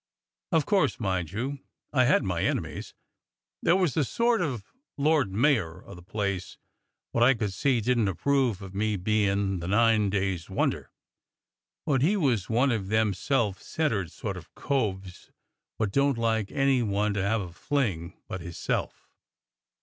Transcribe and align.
O' 0.51 0.61
course, 0.61 0.99
mind 0.99 1.31
you, 1.31 1.59
I 1.93 2.05
had 2.05 2.23
my 2.23 2.41
enemies. 2.43 2.95
There 3.61 3.75
was 3.75 3.95
a 3.95 4.03
sort 4.03 4.41
o' 4.41 4.61
lord 4.97 5.31
mayor 5.31 5.85
o' 5.85 5.93
the 5.93 6.01
place 6.01 6.57
wot 7.13 7.21
I 7.23 7.35
could 7.35 7.53
see 7.53 7.81
didn't 7.81 8.05
quite 8.05 8.13
approve 8.13 8.63
of 8.63 8.73
me 8.73 8.95
bein' 8.95 9.59
the 9.59 9.67
nine 9.67 10.09
days' 10.09 10.49
wonder, 10.49 10.89
but 11.85 12.01
he 12.01 12.17
was 12.17 12.49
one 12.49 12.71
of 12.71 12.87
them 12.87 13.13
self 13.13 13.61
centred 13.61 14.11
sort 14.11 14.37
o' 14.37 14.41
coves 14.55 15.29
wot 15.77 15.91
don't 15.91 16.17
like 16.17 16.51
any 16.51 16.81
one 16.81 17.13
to 17.13 17.21
have 17.21 17.41
a 17.41 17.53
fling 17.53 18.19
but 18.27 18.41
hisself. 18.41 19.07